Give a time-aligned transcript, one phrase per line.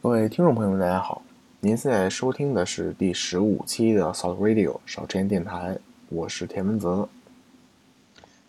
[0.00, 1.20] 各位听众朋友们，大家好！
[1.58, 5.76] 您现在收听的是第十五期的 South Radio 少之言电台，
[6.08, 7.08] 我是田文泽，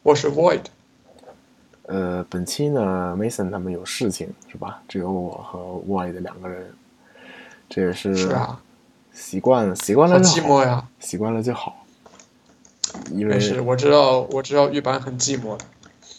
[0.04, 0.62] 我是 Void。
[1.88, 4.84] 呃，本期呢，Mason 他们有事情是吧？
[4.88, 6.72] 只有我和 Void 两个人，
[7.68, 8.62] 这也是是啊，
[9.12, 10.88] 习惯了，习惯了就好，寂寞呀。
[11.00, 11.84] 习惯了就好。
[13.12, 15.66] 因为没事，我知道，我知道玉版很寂寞的。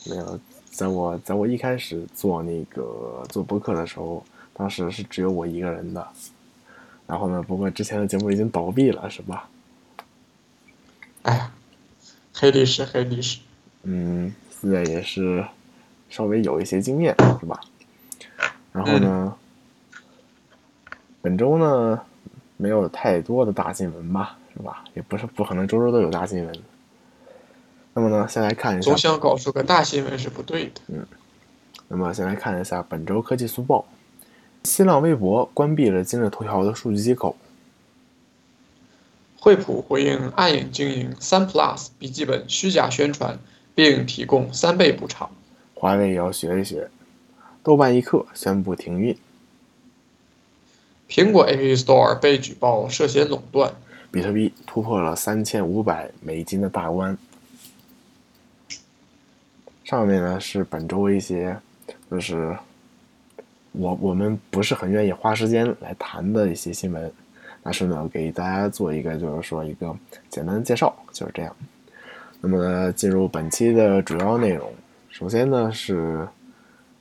[0.06, 0.40] 没有，
[0.72, 4.24] 在我在我一开始做那个做播客的时候，
[4.60, 6.06] 当时是只有我一个人的。
[7.06, 9.48] 然后呢，不过之前的节目已经倒闭了，是吧？
[11.22, 11.50] 哎呀，
[12.34, 13.38] 黑历史，黑历史。
[13.84, 15.42] 嗯，现在也是
[16.10, 17.58] 稍微有一些经验，是吧？
[18.70, 19.34] 然后呢，
[21.22, 21.98] 本周呢
[22.58, 24.84] 没有太多的大新闻吧，是吧？
[24.92, 26.54] 也不是不可能周周都有大新闻。
[27.94, 30.82] 那么呢，先来看一下总，想搞出个大新闻是不对的。
[30.88, 31.06] 嗯
[31.92, 33.84] 那么先来看一下本周科技速报。
[34.64, 37.34] 新浪微博关闭了今日头条的数据接口。
[39.38, 43.38] 惠普回应暗影经营三 Plus 笔记本虚假宣传，
[43.74, 45.30] 并提供三倍补偿。
[45.74, 46.90] 华为也要学一学。
[47.62, 49.16] 豆瓣一刻宣布停运。
[51.08, 53.74] 苹果 App Store 被举报涉嫌垄断。
[54.12, 57.16] 比特币突破了三千五百美金的大关。
[59.84, 61.60] 上面呢是本周一些，
[62.10, 62.58] 就是
[63.72, 67.12] 我我们不是很愿意花时间来谈的一些新闻，
[67.62, 69.96] 但是呢，给大家做一个就是说一个
[70.28, 71.54] 简单的介绍，就是这样。
[72.40, 74.72] 那么呢，进入本期的主要内容，
[75.08, 76.26] 首先呢是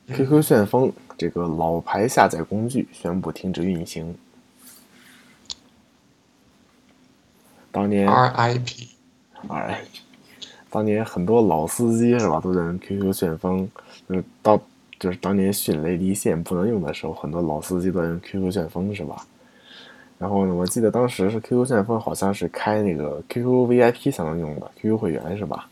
[0.07, 4.15] QQ 旋风这个老牌下载工具宣布停止运行。
[7.71, 9.77] 当年 RIP，RIP，，
[10.69, 13.69] 当年很多老司机是吧，都在用 QQ 旋风，
[14.09, 14.59] 就是到
[14.99, 19.25] 就是当年迅雷离线不能用的时候，很多老司机都用 QQ 旋风是吧？
[20.17, 25.69] 然后呢，我记得当时是 QQ 旋风好像是开那个 QQ VIP 才能用的 QQ 会员是吧？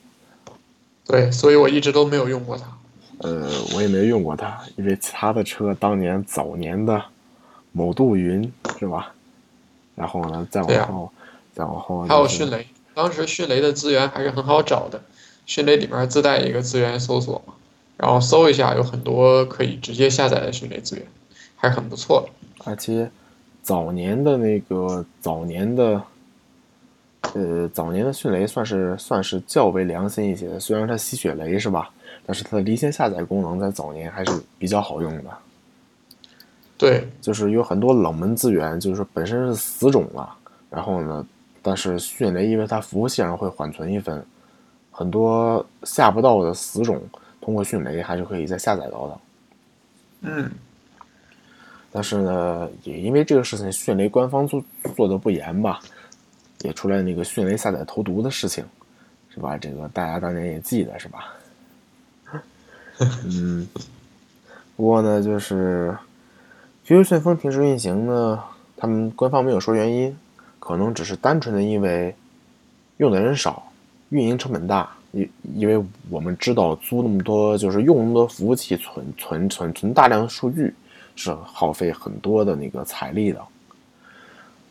[1.06, 2.66] 对，所以我一直都没有用过它。
[3.20, 7.04] 呃，我也没用过它，因为其他的车当年早年的
[7.72, 8.50] 某度云
[8.80, 9.14] 是吧？
[9.96, 11.12] 然后呢，再往后，
[11.54, 15.02] 再往后还有迅雷，当时迅雷的资源还是很好找的，
[15.46, 17.54] 迅雷里面自带一个资源搜索嘛，
[17.98, 21.06] 然后搜一下有很多可以直接下载的迅雷资源，
[21.56, 22.30] 还是很不错的。
[22.64, 23.10] 而且
[23.62, 26.02] 早年的那个早年的，
[27.34, 31.90] 呃，早年的迅雷算是算是较为良心一些的，虽然它吸血雷是吧？
[32.26, 35.30] 但是它的离线下载功能在早年还是比较好用的，
[36.78, 40.36] 对，就是有很多冷门资源，就是说本身是死种了，
[40.70, 41.26] 然后呢，
[41.62, 44.26] 但是迅雷因为它服务器上会缓存一分，
[44.92, 47.02] 很多下不到的死种，
[47.48, 49.20] 通过迅雷还是可以再下载到的。
[50.20, 50.52] 嗯，
[51.94, 54.62] 但是呢，也因为这个事情，迅雷官方做
[54.98, 55.80] 做的不严吧，
[56.60, 58.66] 也出来那个迅雷下载投毒的事情，
[59.30, 59.58] 是吧？
[59.58, 61.34] 这个大家当年也记得是吧？
[63.24, 63.66] 嗯，
[64.76, 65.98] 不过呢，就是
[66.84, 68.44] QQ 旋风停止运行呢，
[68.76, 70.14] 他们官方没有说原因，
[70.60, 72.14] 可能只是单纯的因为
[72.98, 73.72] 用的人少，
[74.10, 74.97] 运营成本大。
[75.18, 80.74] 因因为我们知道租那么多，就是用那么多服务器存存存存大量的数据，
[81.16, 83.42] 是耗费很多的那个财力的。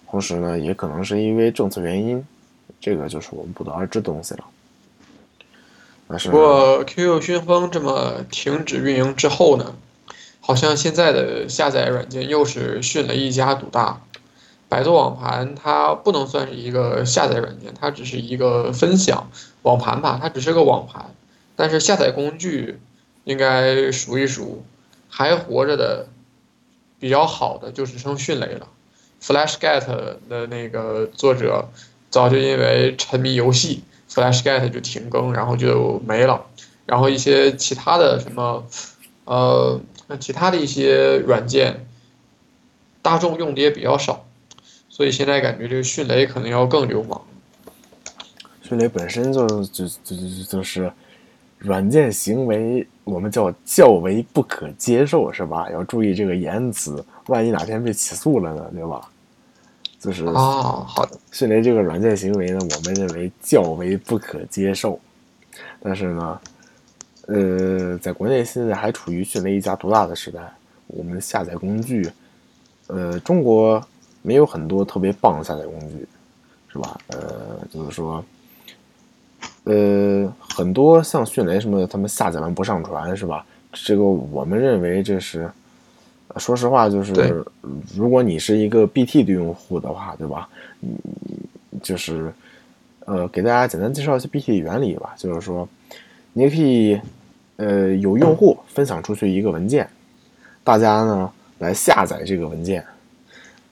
[0.09, 2.25] 同时呢，也可能是因为政策原因，
[2.81, 4.45] 这个就是我们不得而知的东西了。
[6.06, 9.75] 不过 QQ 旋风这么停止运营之后呢，
[10.39, 14.01] 好像现在的下载软件又是迅雷一家独大。
[14.69, 19.29] 百度网盘它不能算是一个下载软件，它只是一个分享
[19.66, 21.12] 网盘吧，它只是个网盘。
[21.56, 22.78] 但是下载工具
[23.25, 24.65] 应该数一数，
[25.09, 26.06] 还活着的
[27.00, 28.69] 比较好的就只剩迅雷了。
[29.21, 29.87] FlashGet
[30.28, 31.69] 的那个作者
[32.10, 36.47] 早就因为沉迷游戏，FlashGet 就停更，然后就没了。
[36.84, 38.65] 然后一些其他的什么，
[39.25, 39.81] 呃，
[40.21, 41.88] 其他的一些软件，
[43.03, 44.25] 大众用的也比较少，
[44.88, 47.23] 所以现在感觉这个迅雷可能要更流氓。
[48.67, 50.93] 迅雷本身就就就就就是
[51.59, 55.71] 软件行为，我们叫较为不可接受，是吧？
[55.71, 59.09] 要注意这个言辞，万一哪天被起诉了呢，对吧？
[59.99, 64.99] 就是啊，好的，迅雷这个软件行为呢，我们认为较为不可接受。
[65.81, 66.41] 但是呢，
[67.27, 70.41] 呃，在国内现在还处于迅雷一家独大的时代，
[70.89, 72.09] 我们下载工具，
[72.89, 73.83] 呃，中国
[74.23, 76.07] 没有很多特别棒的下载工具，
[76.69, 77.01] 是吧？
[77.09, 78.23] 呃，就是说，
[79.67, 83.45] 呃，很多像迅雷什么的，他们下载完不上传，是吧？
[83.73, 85.51] 这个我们认为这是，
[86.37, 87.45] 说实话，就是
[87.95, 90.49] 如果你是一个 BT 的用户的话，对吧？
[90.81, 90.91] 你
[91.83, 92.33] 就是
[93.05, 95.15] 呃，给大家简单介绍一下 BT 的原理吧。
[95.19, 95.69] 就是说，
[96.33, 96.99] 你可以
[97.57, 99.89] 呃有用户分享出去一个文件，
[100.65, 102.85] 大家呢来下载这个文件，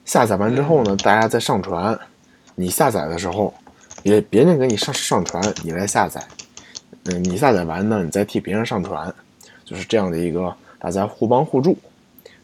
[0.03, 1.97] 下载完之后呢，大家再上传。
[2.55, 3.53] 你下载的时候，
[4.05, 6.23] 别别人给你上上传，你来下载。
[7.05, 9.11] 嗯，你下载完呢，你再替别人上传，
[9.63, 11.75] 就是这样的一个大家互帮互助，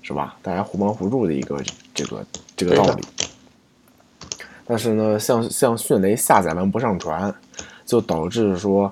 [0.02, 0.36] 是吧？
[0.42, 1.62] 大家互帮互助的一个
[1.94, 2.26] 这个
[2.58, 3.04] 这个道理。
[4.66, 7.32] 但是呢，像像迅雷下载完不上传，
[7.86, 8.92] 就导致说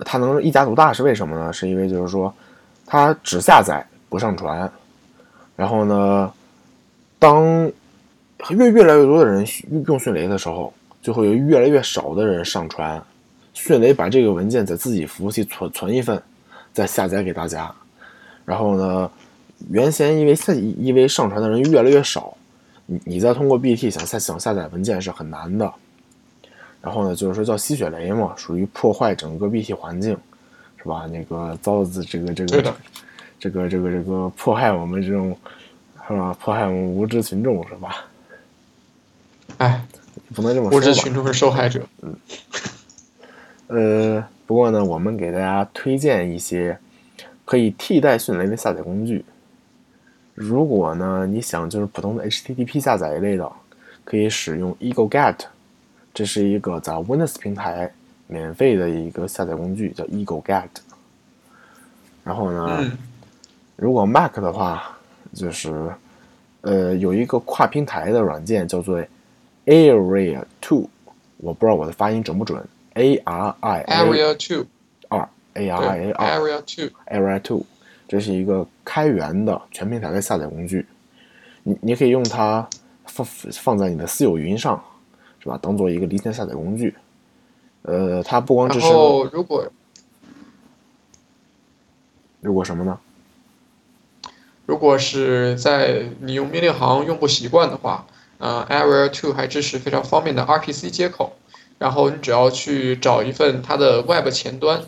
[0.00, 1.52] 它能一家独大是为什么呢？
[1.52, 2.34] 是因为就是说
[2.84, 4.68] 它只下载不上传，
[5.54, 6.32] 然后呢，
[7.20, 7.70] 当
[8.50, 9.46] 越越来越多的人
[9.86, 13.02] 用迅雷的时候，就会有越来越少的人上传。
[13.52, 16.22] 迅雷把这个文件在自己服务器存存一份，
[16.72, 17.70] 再下载给大家。
[18.46, 19.10] 然后呢，
[19.68, 22.34] 原先因为下因为上传的人越来越少，
[22.86, 25.70] 你你再通过 BT 想下想下载文件是很难的。
[26.80, 30.16] 然后呢，就是说叫吸血雷嘛，属于破坏整个 BT 环境，
[30.78, 31.06] 是吧？
[31.12, 32.74] 那个遭这个这个
[33.38, 35.36] 这个这个这个迫害我们这种
[36.08, 36.34] 是吧？
[36.40, 38.04] 迫害我们无知群众是吧？
[39.58, 39.86] 哎，
[40.34, 40.78] 不能这么说。
[40.78, 41.86] 无知群众是受害者。
[42.02, 42.16] 嗯。
[43.68, 46.78] 呃，不过呢，我们给大家推荐一些
[47.44, 49.24] 可以替代迅雷的下载工具。
[50.34, 53.50] 如果呢你想就是普通的 HTTP 下载一类的，
[54.04, 55.36] 可以使用 EagleGet，
[56.12, 57.90] 这是一个在 Windows 平台
[58.26, 60.68] 免费的一个下载工具，叫 EagleGet。
[62.24, 62.98] 然后呢，嗯、
[63.76, 64.98] 如果 Mac 的话，
[65.34, 65.90] 就是
[66.62, 69.02] 呃有一个跨平台的软件叫做
[69.66, 70.88] Area Two，
[71.38, 72.62] 我不知道我的发音准不准。
[72.94, 74.66] A R I Area Two
[75.08, 77.64] 二 A R I A 二 Area Two Area Two，
[78.06, 80.86] 这是一个开源的全平台的下载工具，
[81.62, 82.68] 你你可以用它
[83.06, 84.82] 放放在你的私有云上，
[85.40, 85.58] 是吧？
[85.62, 86.94] 当做一个离线下载工具。
[87.82, 88.86] 呃，它不光支持。
[88.86, 89.72] 然后如果
[92.40, 92.98] 如果什么呢？
[94.66, 98.06] 如果是在你用命令行用不习惯的话，
[98.42, 101.36] 呃，Area Two 还支持非常方便的 RPC 接口。
[101.78, 104.82] 然后你只要去找一份它的 Web 前端，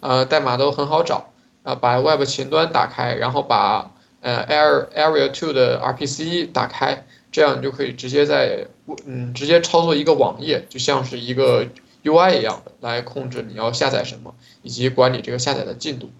[0.00, 1.30] 呃，代码都很好找，
[1.62, 3.90] 啊，把 Web 前端打开，然后把
[4.20, 8.66] 呃 Air Area Two 的 RPC 打开，这样你就可以直接在
[9.06, 11.66] 嗯直接操作一个网页，就像是一个
[12.04, 16.10] UI 一样来控制你要下载什么，以及管理这个下载的进度。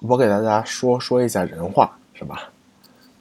[0.00, 2.50] 我给大家说说一下人话，是吧？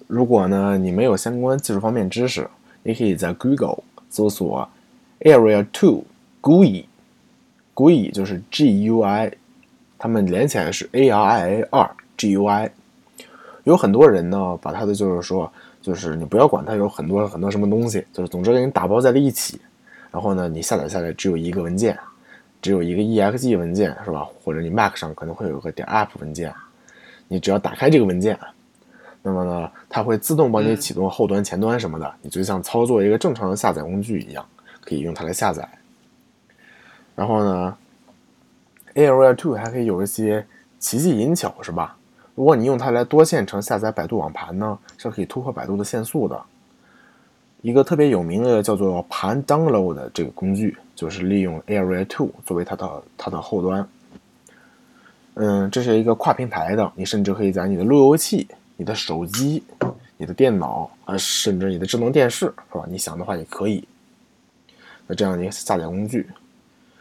[0.08, 2.50] 如果呢你没有相关技术方面知识，
[2.84, 4.70] 你可以在 Google 搜索
[5.22, 6.04] Area Two。
[6.42, 9.32] GUI，GUI 就是 GUI，
[9.98, 12.70] 它们连起来是 ARIA 二 GUI。
[13.64, 15.50] 有很多人呢，把它的就是说，
[15.82, 19.58] 就是你不要管它有很多很多什么东西，就是总之给你打包在了一起。
[20.12, 21.98] 然后呢，你下载下来只有一个文件，
[22.62, 24.28] 只有一个 EXE 文件，是吧？
[24.44, 26.54] 或者你 Mac 上可能会有个点 App 文件，
[27.30, 28.38] 你只要打开这个文件，
[29.26, 34.46] 那么呢，它会自动帮你启动后端、前端什么的，你就像操作一个正常的下载工具一样，
[34.82, 35.68] 可以用它来下载。
[37.16, 37.78] 然后呢
[38.96, 40.46] ，Area Two 还可以有一些
[40.78, 41.96] 奇技淫巧，是吧？
[42.36, 46.42] 如果你用它来多线程下载百度网盘呢，是可以突破百度的限速的。
[47.62, 53.88] 一个特别有名的叫做盘 Download 的这个工具，就是利用 Area Two 作为它的它的后端。
[55.36, 58.48] 嗯，这是一个跨平台的，你甚至可以在你的路由器、
[58.84, 59.64] 你的手机、
[60.18, 62.84] 你的电脑啊，甚至你的智能电视，是吧？
[62.90, 63.88] 你想的话也可以。
[65.08, 66.28] 那这样一个下载工具。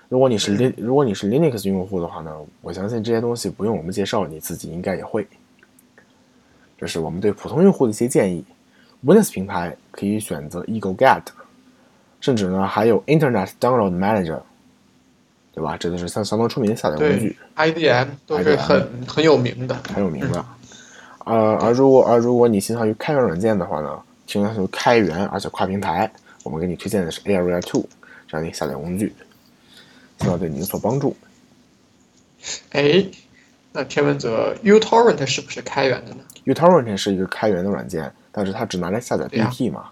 [0.09, 5.27] 如果你是 Lin 如果你是 Linux 用户的话呢，我相信这些东西不用我们介绍，你自己应该也会。
[6.79, 8.45] 这是我们对普通用户的一些建议。
[9.05, 11.23] Windows 平台可以选择 EagleGet，
[12.21, 14.41] 甚至呢还有 Internet Download Manager，
[15.53, 15.77] 对吧？
[15.77, 17.37] 这都是相相当出名的下载工具。
[17.57, 20.47] IDM 都是很很有名的，很有名的。
[21.25, 26.11] 呃，而如果而如果你倾向于开源软件的话呢，倾向于开源而且跨平台，
[26.43, 27.87] 我们给你推荐的是 Area Two
[28.27, 29.13] 这样的下载工具。
[30.19, 31.17] 希望对你有所帮助。
[32.71, 33.05] 哎，
[33.73, 39.87] 那天文泽 uTorrent 是不是开源的呢？uTorrent 是一个开源的软件，但是它只拿来下载 BT 嘛。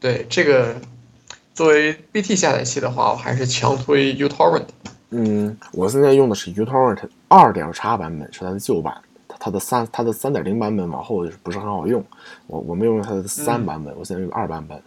[0.00, 0.76] 对这个，
[1.54, 4.66] 作为 BT 下载器的话，我还是强推 uTorrent。
[5.10, 8.94] 嗯，我现在用的是 uTorrent 二点叉版本，是它的旧版。
[9.48, 12.04] 它的三它的三点零版本往后不是很好用。
[12.46, 14.80] 我我没有用它的三版本，我现在用二版本。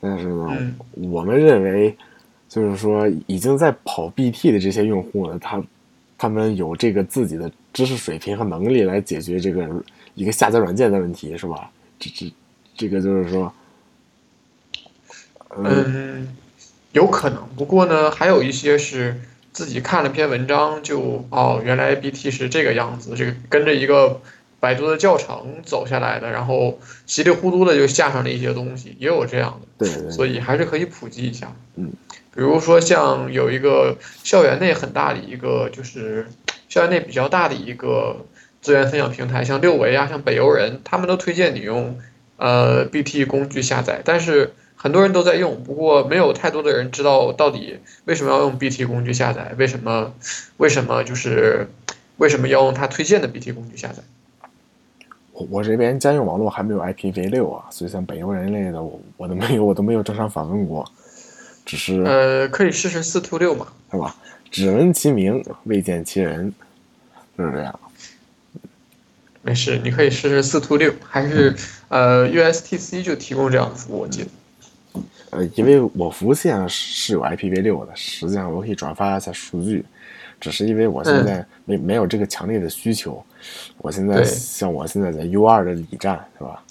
[0.00, 0.74] 但是呢，嗯、
[1.10, 1.96] 我们认为。
[2.48, 5.60] 就是说，已经在跑 BT 的这些用户呢，他
[6.16, 9.68] 他们有这个自己的知识水平和能力来解决这个
[10.14, 11.68] 一个下载软件的问题，是吧？
[11.98, 12.32] 这这
[12.76, 13.52] 这个就是说，
[15.56, 16.28] 嗯，
[16.92, 17.42] 有可能。
[17.56, 19.20] 不过呢，还有一些是
[19.56, 24.20] 自己看了篇文章就哦，原来 BT 是这个样子，这个跟着一个
[24.60, 30.10] 百度的教程走下来的，然后稀里糊涂的就下上了一些东西，也有这样的。
[30.10, 31.56] 所以还是可以普及一下。
[31.76, 31.90] 嗯，
[32.34, 36.26] 比如说像有一个校园内很大的一个，就是
[36.68, 38.26] 校园内比较大的一个
[38.60, 41.98] 资源分享平台，像六维啊，像北邮人，他们都推荐你用
[42.36, 44.52] 呃 BT 工具下载，但是
[44.86, 50.14] 很多人都在用，不过没有太多的人知道到底为什么要用 BT 工具下载，为什么
[50.58, 51.68] 为什么就是
[52.18, 54.04] 为什么要用他推荐的 BT 工具下载。
[55.32, 60.88] 我我这边家用网络还没有 IPv6 啊，所以像北欧人类的我我都没有，我都没有正常访问过，
[61.64, 64.14] 只是呃，可以试试四 to 六嘛，是吧？
[64.52, 66.54] 只闻其名，未见其人，
[67.36, 67.80] 就是这样。
[69.42, 71.56] 没事，你可以试试四 to 六，还是
[71.88, 74.28] 呃 USTC 就提供这样的服务，我记得。
[75.36, 79.84] 呃，因为我服务器上是有 IPv6 的，实际上我可以转发一下数据，
[80.40, 83.22] 只是因为我现在没没有这个强烈的需求。
[83.76, 86.62] 我现在像我现在在 U 二的里站是吧？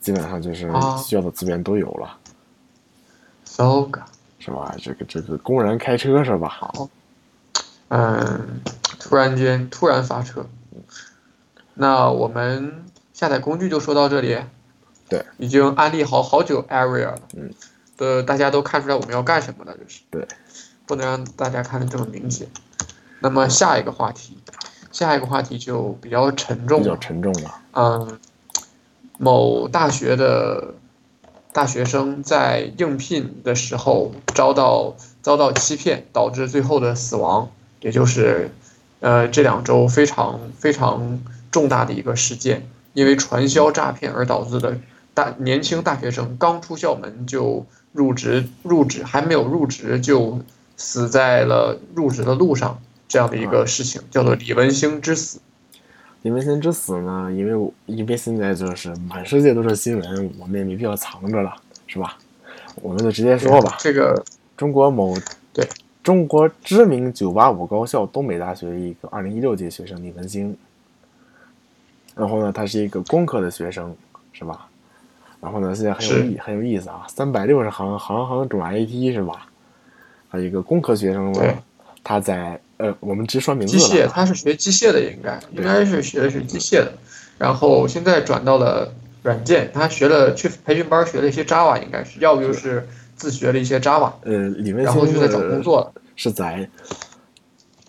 [0.00, 2.16] 基本上就是啊需要的资源都有了
[3.44, 4.00] ，So g
[4.38, 4.74] 是吧？
[4.78, 6.48] 这个这个公然开车是吧？
[6.48, 6.88] 好，
[7.88, 8.62] 嗯，
[8.98, 10.46] 突然间突然发车，
[11.74, 14.38] 那我们下载工具就说到这里。
[15.10, 17.20] 对，已经安利好好久 Area 了。
[17.34, 17.50] 嗯，
[17.98, 20.00] 的大家都看出来我们要干什么了，就是。
[20.08, 20.26] 对，
[20.86, 22.48] 不能让大家看得这么明显。
[23.20, 24.38] 那么下一个话题，
[24.90, 26.96] 下一个话题就比较沉重比较。
[26.96, 27.54] 沉重了。
[27.72, 28.18] 嗯，
[29.18, 30.74] 某大学的
[31.52, 37.50] 大学生在应聘的时候遭到遭到欺骗，导致最后的死亡，
[37.80, 38.50] 也就是
[39.00, 44.78] 呃这两周非常非常重大的一个事件，因为传销诈骗而导致的
[45.18, 50.38] 大年轻大学生刚出校门就入职入职还没有入职就
[50.76, 55.40] 死在了入职的路上，这样的一个事情叫做李文星之死。
[56.22, 57.32] 李文星之死呢？
[57.32, 61.52] 因为因为现在就是满世界都是新闻，我们也没必要藏着了，
[61.88, 62.16] 是吧？
[62.76, 63.76] 我们就直接说吧。
[63.80, 64.24] 这个
[64.56, 65.16] 中国某
[65.52, 65.68] 对
[66.04, 70.56] 中国知名985高校东北大学一个2016届学生李文星，
[72.14, 73.96] 然后呢，他是一个工科的学生，
[74.32, 74.67] 是吧？
[75.40, 79.46] 然后呢，现在很有是意很有意思啊，三百六十行行行转 IT 是吧？
[80.28, 81.54] 还有一个工科学生呢对，
[82.02, 86.92] 他在呃，我们直说名字机械，他是学机械的，应该应该是学的是机械的，
[87.38, 88.92] 然后现在转到了
[89.22, 95.92] 软件，他学了去培训班学了一些 Java，应该是，要不就是自学了一些 Java，呃，李文然后就在找工作了。
[96.14, 96.68] 是在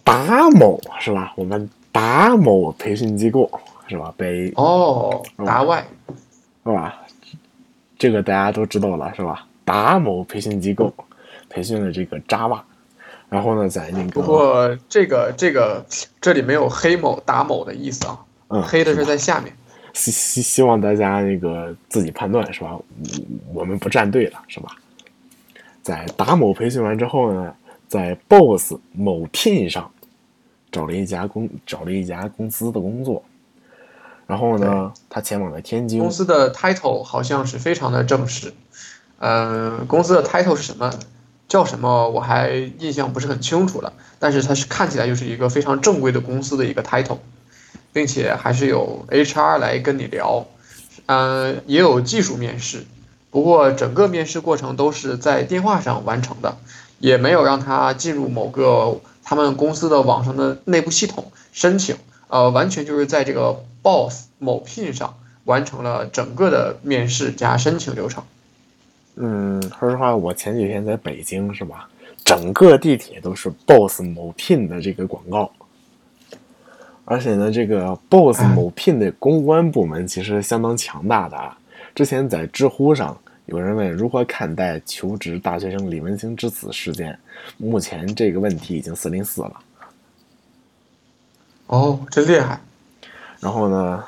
[0.03, 1.33] 达某是吧？
[1.35, 3.49] 我们达某培训机构
[3.87, 4.13] 是吧？
[4.15, 5.85] 北哦，达外，
[6.63, 6.99] 是吧？
[7.99, 9.45] 这个大家都知道了是吧？
[9.63, 10.91] 达某培训机构
[11.49, 12.61] 培训的这个 Java，
[13.29, 15.85] 然后呢，在那个不过这个这个
[16.19, 19.53] 这里没有黑某达某的意思啊，嗯，黑的是在下面。
[19.93, 22.73] 希希希望大家那个自己判断是吧？
[22.73, 22.83] 我
[23.53, 24.69] 我们不站队了是吧？
[25.81, 27.53] 在达某培训完之后呢，
[27.87, 29.91] 在 Boss 某聘上
[30.71, 33.21] 找了一家公找了一家公司的工作，
[34.29, 38.53] 然后呢，他前往了天津公，司的 title 好像是非常的正式，
[39.17, 40.93] 呃，公司的 title 是什么？
[41.48, 42.07] 叫什么？
[42.09, 43.91] 我还印象不是很清楚了。
[44.19, 47.17] 但是它是看起来就是一个非常正规的公司的一个 title，
[47.91, 50.45] 并且还是有 HR 来跟你聊，
[51.07, 52.86] 呃，也有技术面试。
[53.31, 56.55] 不过整个面试过程都是在电话上完成的，
[57.00, 61.95] 也没有让他进入某个他们公司的网上的内部系统申请，
[62.29, 68.24] 呃，完全就是在这个 Boss 某聘上完成了整个的面试加申请流程。
[69.15, 71.89] 嗯，说实话，我前几天在北京是吧？
[72.24, 75.51] 整个地铁都是 Boss 某聘的这个广告，
[77.03, 81.57] 而且呢，这个 Boss 某 聘的公关部门其实相当强大的啊。
[81.95, 83.17] 之前在知乎上
[83.48, 87.17] 有人问如何看待求职大学生李文星之死事件，
[87.57, 89.53] 目前这个问题已经四零四了。
[91.69, 92.59] 哦，真厉害！
[93.39, 94.03] 然后呢，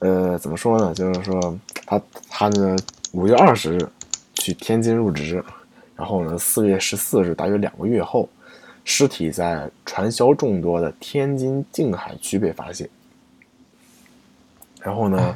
[0.00, 0.92] 呃，怎么说呢？
[0.92, 2.76] 就是说他他呢，
[3.12, 3.88] 五月二十日
[4.34, 5.42] 去天津入职，
[5.96, 8.28] 然后呢，四月十四日，大约两个月后，
[8.84, 12.86] 尸体在传销众多的天津静海区被发现。
[14.82, 15.34] 然后呢，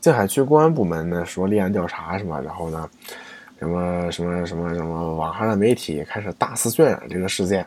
[0.00, 2.40] 静海区公安部门呢说立案调查什么？
[2.42, 2.90] 然后呢，
[3.60, 7.64] 什么什么什么什么，网上的媒体开始大肆渲染这个事件。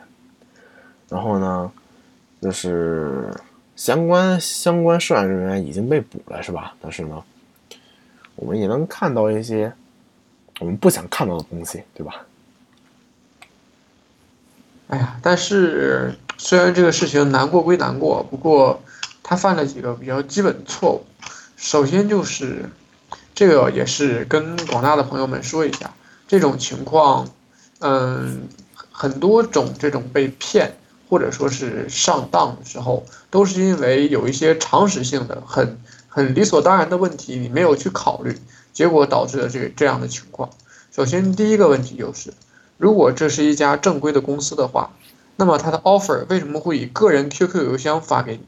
[1.08, 1.72] 然后呢，
[2.44, 3.32] 就是
[3.74, 6.74] 相关相关涉案人员已经被捕了，是吧？
[6.78, 7.24] 但是呢，
[8.36, 9.72] 我们也能看到一些
[10.60, 12.26] 我们不想看到的东西，对吧？
[14.88, 18.82] 哎呀，但是虽然这个事情难过归难过，不过
[19.22, 21.06] 他犯了几个比较基本的错误。
[21.56, 22.68] 首先就是
[23.34, 25.94] 这个也是跟广大的朋友们说一下，
[26.28, 27.26] 这种情况，
[27.78, 28.46] 嗯，
[28.92, 30.76] 很多种这种被骗
[31.14, 35.78] 或者说是上当的时候，都是因为有一些常识性的、很
[36.08, 38.36] 很理所当然的问题你没有去考虑，
[38.72, 40.50] 结果导致了这个这样的情况。
[40.92, 42.34] 首先第一个问题就是。
[42.76, 44.90] 如果这是一家正规的公司的话，
[45.36, 48.42] 那么他的 offer 为什么会以个人 QQ 邮箱发给你？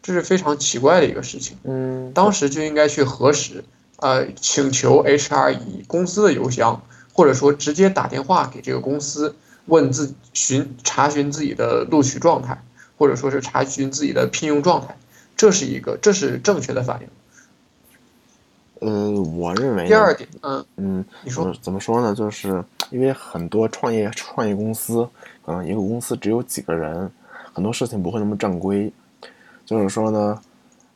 [0.00, 1.58] 这是非常奇怪的一个事情。
[1.64, 3.64] 嗯，当时就应该去核实，
[3.96, 9.34] 呃，请求 HR 以公司的邮箱，或者说直接打电话给这个公司，
[9.66, 12.62] 问自询查询自己的录取状态，
[12.98, 14.96] 或者说是查询自己的聘用状态，
[15.36, 17.08] 这是一个，这是正确的反应。
[18.80, 22.14] 嗯，我认为第二点，嗯嗯，你说怎么说呢？
[22.14, 25.08] 就是因为很多创业创业公司，
[25.46, 27.10] 可能一个公司只有几个人，
[27.54, 28.92] 很多事情不会那么正规。
[29.64, 30.38] 就是说呢，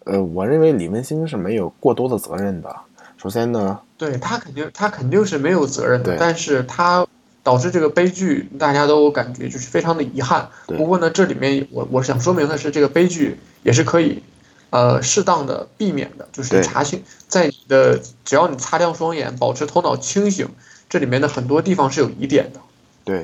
[0.04, 2.76] 呃，我认为李文星是没有过多的责任的。
[3.16, 7.06] 首先呢，对他肯定他肯定是没有责任的，但是他
[7.48, 10.50] 导致这个悲剧，大家都感觉就是非常的遗憾。
[10.66, 14.22] 不过呢，这里面我我想说明的是，这个悲剧也是可以。
[14.68, 20.46] 呃，适当的避免的就是查清，在你的只要你擦亮双眼，保持头脑清醒，
[20.90, 22.60] 这里面的很多地方是有疑点的。
[23.02, 23.22] 对。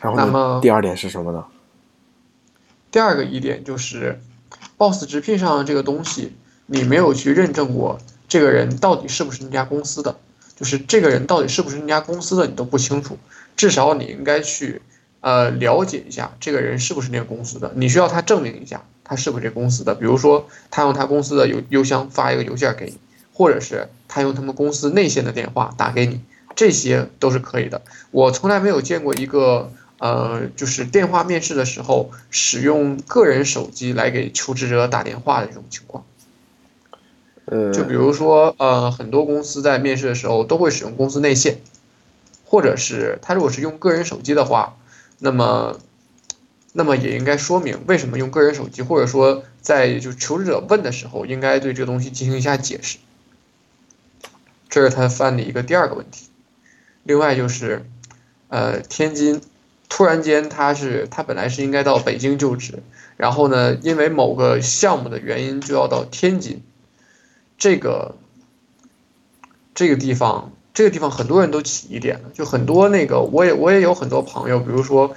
[0.00, 1.44] 然后，那么第二点是什么呢？
[2.92, 4.20] 第二个疑点就是
[4.76, 6.36] ，boss 直聘上的这个东西，
[6.66, 7.98] 你没有去认证过
[8.28, 10.16] 这个人到底是不是那家公司的，
[10.56, 13.18] 就是这个人到底是不是那家公司的，你都不清楚，
[13.56, 14.82] 至少你应该去。
[15.22, 19.92] 呃，了解一下这个人是不是那个公司的，你需要他证明一下他是不是这公司的。
[19.92, 22.98] 比如说，他用他公司的邮邮箱发一个邮件给你，
[23.32, 26.20] 或者是他用他们公司内线的电话打给你，
[26.54, 27.82] 这些都是可以的。
[28.12, 36.04] 我从来没有见过一个呃，就是电话面试的时候使用个人手机来给求职者打电话的这种情况。
[37.72, 41.58] 就比如说，呃，很多公司在面试的时候都会使用公司内线，
[42.44, 44.76] 或者是他如果是用个人手机的话。
[45.18, 45.80] 那么，
[46.74, 52.98] 那么也应该说明为什么用个人手机，或者说在就求职者问的时候，应该对这个东西进行一下解释。
[54.68, 56.26] 这是他犯的一个第二个问题。
[57.02, 57.86] 另外就是，
[58.48, 59.40] 呃，天津
[59.88, 62.82] 突然间他是他本来是应该到北京就职，
[63.16, 66.62] 然后呢，因为某个项目的原因就要到天津，
[67.58, 68.16] 这个
[69.74, 70.52] 这个地方。
[70.74, 75.14] 这个地方很多人都起疑点了，就很多那个，我也我也有很多朋友，比如说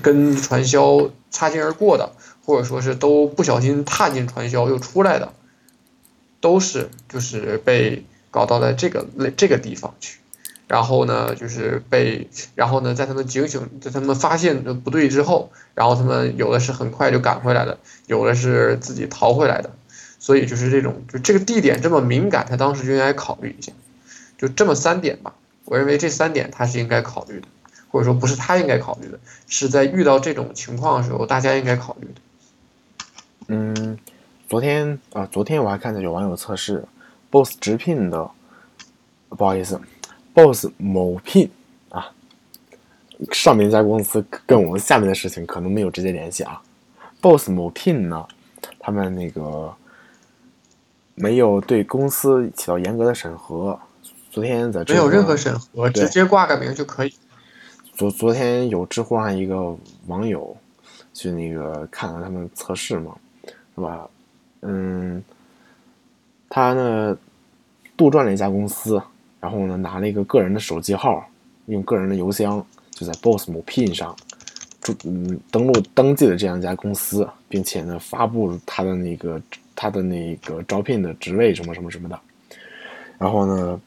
[0.00, 2.12] 跟传销擦肩而过的，
[2.46, 5.34] 或者说是都不小心踏进传销又出来的，
[6.40, 10.20] 都是就是被搞到了这个这个地方去，
[10.66, 19.72] 然后呢就是被，然后呢在他们警醒，在他们发现的不对之后，然后他们有的是很快就赶回来的，有的是自己逃回来的，
[20.22, 23.72] 所以就是这种就这个地点这么敏感，他当时就应该考虑一下。
[24.38, 27.48] 就这么三点吧，我认为这三点他是应该考虑的，
[27.88, 32.20] 或者说不是他应该考虑的，是在遇到这种情况的时候，大家应该考虑的。
[33.48, 33.98] 嗯，
[34.48, 36.84] 昨天啊，昨天我还看到有网友测试
[37.28, 38.30] ，boss 直聘的，
[39.30, 39.80] 不好意思
[40.32, 41.50] ，boss 某聘
[41.88, 42.12] 啊，
[43.32, 46.62] 上面一家公司跟我们下面的事情可能没有直接联系啊
[47.20, 48.24] ，boss 某聘呢，
[48.78, 49.74] 他们那个
[51.14, 53.78] 没有对公司起到严格的审核。
[54.30, 57.14] 昨天在没有任何审核，直接挂个名就可以。
[57.94, 60.56] 昨昨天有知乎上一个网友
[61.12, 63.14] 去那个看了他们测试嘛，
[63.74, 64.08] 是吧？
[64.62, 65.22] 嗯，
[66.48, 67.14] 他呢
[67.94, 69.00] 杜撰了一家公司，
[69.38, 71.22] 然后呢拿了一个个人的手机号，
[71.66, 74.16] 用个人的邮箱就在 Boss 某聘上
[74.80, 79.38] 注嗯登录登记了这样一家公司，并且呢发布他的那个
[79.74, 82.18] 他的那个招聘的职位什么什么什么的，
[83.18, 83.80] 然后呢。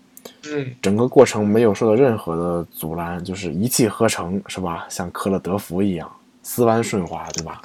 [0.48, 4.88] 嗯，整个过程没有受到任何的阻拦，就是一气呵成，是吧？
[4.90, 7.62] 像科了德福一样，丝般顺滑，对吧？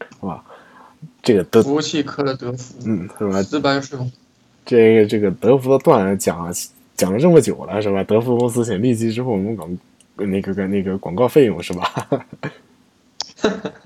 [0.00, 0.44] 是吧？
[1.22, 3.40] 这个德服务器科了德福，嗯，是吧？
[3.44, 4.10] 丝般顺滑。
[4.66, 6.52] 这个这个德福的段讲了
[6.96, 8.02] 讲了这么久了，是吧？
[8.02, 9.78] 德福公司请立即支付我们广
[10.16, 12.24] 那个个那个广告费用，是吧？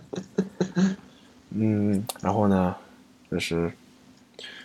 [1.57, 2.75] 嗯，然后呢，
[3.31, 3.71] 就是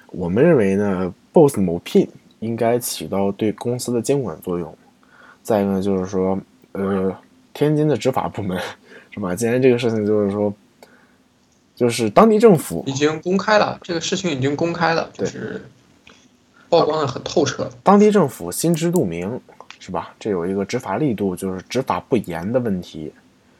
[0.07, 2.07] 我们认为呢，boss 某聘。
[2.41, 4.75] 应该起到对公司的监管作用。
[5.43, 6.35] 再一个呢，就是说，
[6.71, 7.15] 呃，
[7.53, 8.59] 天津的执法部门，
[9.11, 9.35] 是吧？
[9.35, 10.51] 既然这个事情就是说，
[11.75, 15.63] 就是当地政府已经公开了，这个事情已经公开了，就是
[16.67, 17.69] 曝光的很透彻。
[17.83, 19.39] 当地政府心知肚明，
[19.77, 20.11] 是吧？
[20.19, 23.13] 这有一个执法力度，就是执法不严的问题，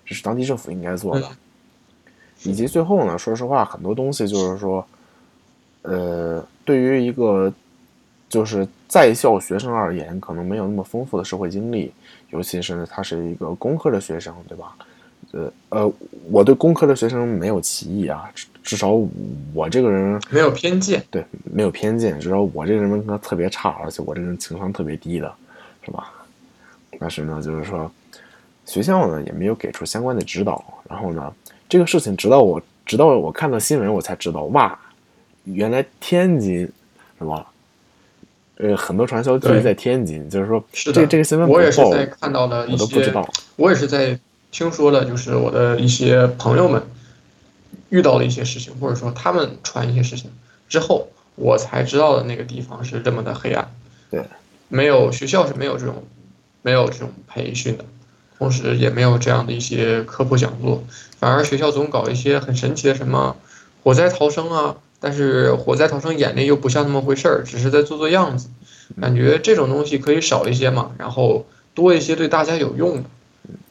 [0.07, 1.29] 这是当地政府应该做的。
[2.43, 4.83] 以及最后呢，说实话，很多东西就是说，
[5.83, 7.53] 呃，对于一个
[8.27, 11.91] 就是在校学生而言，可能没有那么丰富的社会经历，
[12.31, 14.75] 尤其是他是一个工科的学生，对吧？
[15.33, 15.93] 呃呃，
[16.31, 18.91] 我对工科的学生没有歧义啊，至至少
[19.53, 25.31] 我这个人没有偏见，对，没有偏见，至少我这个人文科特别差，而且我这个人情商特别低的，
[25.85, 26.11] 是吧？
[26.99, 27.89] 但是呢，就是说
[28.65, 31.31] 学校呢也没有给出相关的指导，然后呢。
[31.71, 34.77] 这个事情，直到我直到我看到新闻，我才知道，哇，
[35.45, 36.69] 原来天津
[37.17, 37.45] 什么？
[38.57, 43.13] 呃，很多传销聚集在天津，就是说，是这这个新闻我也是在看到了一些，
[43.55, 44.19] 我也是在
[44.51, 46.83] 听说了，就是我的一些朋友们
[47.87, 50.29] 遇到了一些事情，或者说他们传一些事情
[50.67, 53.73] 之后，我才知道的那个地方是这么的黑暗。
[54.09, 54.25] 对，
[54.67, 56.03] 没有学校是没有这种
[56.63, 57.85] 没有这种培训的。
[58.41, 60.83] 同时也没有这样的一些科普讲座，
[61.19, 63.35] 反而学校总搞一些很神奇的什么
[63.83, 68.47] 火灾逃生啊，但是火灾逃生演练又不像那么回事儿，只是在做做样子，
[68.99, 73.09] 感觉这种东西可以少一些嘛，然后多一些对大家有用的，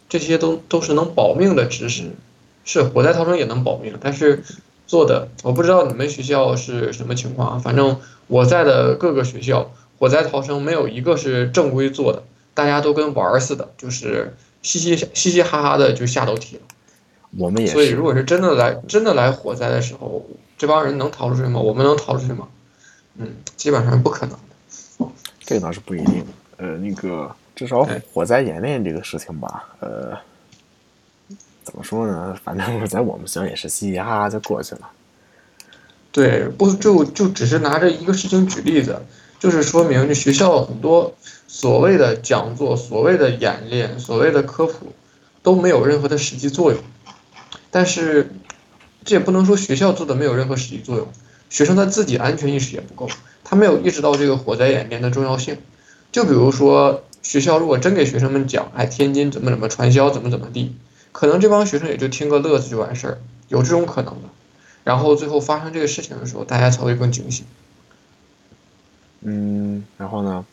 [0.08, 2.04] 这些都都是能保命的知识，
[2.64, 4.44] 是火灾逃生也能保命，但是
[4.86, 7.96] 做的我不知道你们学校是什么情况啊，反正
[8.28, 12.22] 我在的各个学校火灾逃生没有一个是正规做的，
[12.54, 14.36] 大家都跟玩儿似的，就是。
[14.62, 16.62] 嘻嘻嘻嘻哈哈的就下楼梯了，
[17.38, 20.26] 我们也所以如果是真的来真的来火灾的时候，
[20.58, 21.58] 这帮人能逃出去吗？
[21.58, 22.46] 我们能逃出去吗？
[23.16, 25.08] 嗯，基本上不可能的。
[25.40, 26.24] 这个倒是不一定。
[26.58, 30.16] 呃，那个至少火灾演练这个事情吧，呃，
[31.64, 32.38] 怎么说呢？
[32.44, 34.90] 反正在我们学校也是嘻嘻哈哈就过去了。
[36.12, 39.00] 对，不就就只是拿着一个事情举例子，
[39.38, 41.14] 就是说明这学校很多。
[41.52, 44.92] 所谓的讲座、所谓的演练、所谓的科普，
[45.42, 46.80] 都没有任何的实际作用。
[47.72, 48.30] 但是，
[49.04, 51.08] 这也不能说学校做的没有任何实际作用。
[51.50, 53.10] 学生他自己安全意识也不够，
[53.42, 55.58] 他没有意识到这个火灾演练的重要性。
[56.12, 60.76] 就比如说，学校如果真给学生们讲，哎，天津怎么怎么传销，怎么怎么地，
[61.10, 64.28] 可能这帮学生也就听个乐子就完事儿，有这种可能的。
[64.84, 67.44] 然后最后发生这个事情的时候，大家才会更警醒。
[69.22, 70.46] 嗯，然后呢？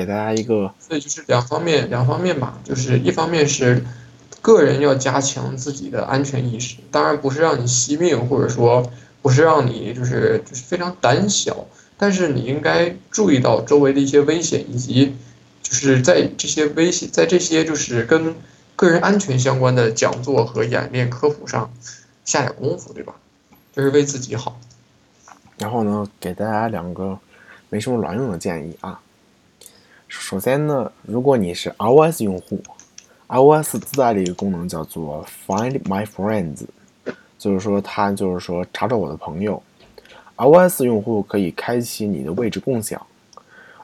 [0.00, 3.84] 给大家一个，所以就是两方面，两方面吧，就是一方面是
[4.40, 11.66] 个人要加强自己的安全意识，当然不是让你惜命，或者说不是让你就是就是非常胆小，
[11.98, 15.14] 但是你应该注意到周围的一些危险，以及
[15.62, 18.34] 就是在这些危险，在这些就是跟
[18.74, 21.70] 个人安全相关的讲座和演练科普上
[22.24, 23.16] 下点功夫，对吧？
[23.74, 24.58] 这是为自己好。
[25.58, 27.18] 然后呢，给大家两个
[27.68, 28.98] 没什么卵用的建议啊。
[30.10, 32.60] 首先呢，如果你是 iOS 用户
[33.28, 36.64] ，iOS 自带的一个功能叫做 Find My Friends，
[37.38, 39.62] 就是说它就是说查找我的朋友。
[40.36, 43.00] iOS 用户可以开启你的位置共享。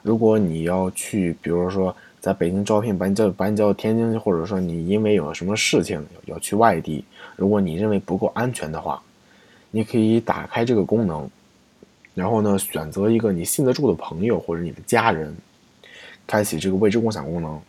[0.01, 7.05] 如果你要去，比如说在北京招聘，把你叫把你叫到天津，或者说你因为有什么事情要去外地，
[7.37, 9.01] 如果你认为不够安全的话，
[9.71, 11.29] 你可以打开这个功能，
[12.13, 15.33] 然后呢选择一个你信得住的朋友或者你的家人。
[16.27, 17.59] 开启这个位置共享功能，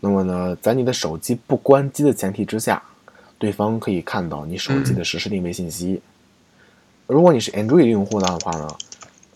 [0.00, 2.82] 那么呢，在你的手机不关机的前提之下，
[3.38, 6.02] 对方可以看到你手机的实时定位信息。
[7.06, 8.68] 如果你是 Android 用户的话呢，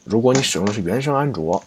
[0.04, 1.62] 如果你使用的是原生安卓，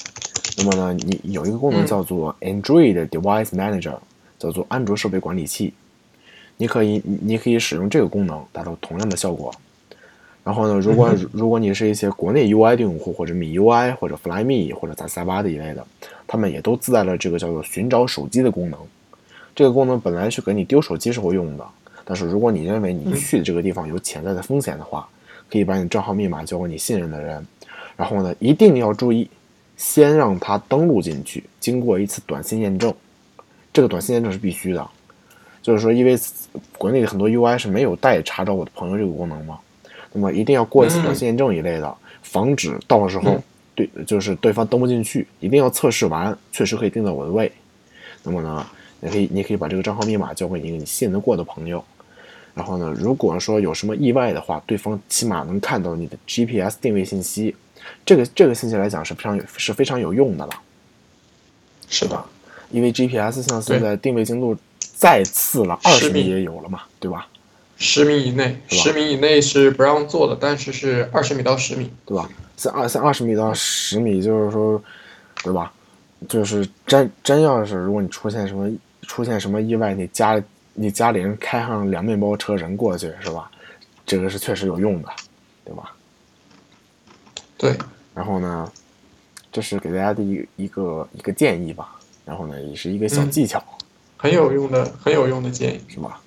[0.57, 3.97] 那么呢，你有一个功能叫做 Android Device Manager，
[4.37, 5.73] 叫做安卓设备管理器，
[6.57, 9.53] 你可以你可以使用这个功能达到同样的效果。
[10.43, 15.85] 然后呢，如果如果你是一些国内 UI 的用户，或者米 UI，或者 Flyme，或者在塞巴的一类的，
[16.25, 18.79] 他们也都自带了这个叫做寻找手机的功能。
[19.53, 21.67] 这个功能本来是给你丢手机时候用的，
[22.03, 25.07] 但是如果你认为你去的这个地方有潜在的风险的话，
[25.47, 27.45] 可以把你账号密码交给你信任的人。
[27.95, 29.29] 然后呢，一定要注意，
[29.77, 32.91] 先让他登录进去，经过一次短信验证。
[33.71, 34.89] 这个短信验证是必须的，
[35.61, 36.17] 就是说，因为
[36.79, 39.59] 国内的很多 UI 是没有带查找我的朋友这个功能嘛。
[40.13, 43.41] 那么一定要过一次短信验证一类的，防止到时候
[43.73, 47.51] 对就是对方登不进去，一定要测试完，确实可以定到我的位。
[48.23, 48.65] 那么呢，
[48.99, 51.83] 你可以你可以把这个账号密码交给一个你信得过的朋友。
[52.53, 57.55] 然后呢，如果说有什么意外的话，对方起码能看到你的 GPS 定位信息，
[58.05, 60.51] 这个这个信息来讲是非常有是非常有用的了。
[61.87, 62.21] 是的，
[62.69, 67.25] 因为 GPS 像现在定位精度再次了二十10米米也有了嘛，对吧？
[67.81, 71.91] 十米以内，十米以内是不让做的，但是是二十米到十米。
[72.05, 72.29] 对吧？
[72.55, 74.81] 像二像二十米到十米，就是说，
[75.43, 75.73] 对吧？
[76.29, 80.41] 就是真真要是如果你出现什么出现什么意外，你家
[80.75, 83.49] 你家里人开上两面包车人过去，是吧？
[84.05, 85.09] 这个是确实有用的，
[85.65, 85.91] 对吧？
[87.57, 87.75] 对，
[88.13, 88.71] 然后呢，
[89.51, 91.95] 这是给大家的一个一个一个建议吧。
[92.23, 93.63] 然后呢，也是一个小嗯技巧，
[94.17, 95.81] 很有用的，很有用的建议。
[95.87, 96.21] 是吧？